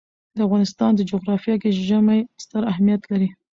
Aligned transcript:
د 0.35 0.37
افغانستان 0.47 0.91
جغرافیه 1.11 1.55
کې 1.61 1.77
ژمی 1.87 2.19
ستر 2.43 2.61
اهمیت 2.71 3.01
لري. 3.11 3.29